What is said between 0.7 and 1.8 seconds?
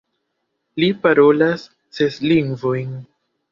Li parolas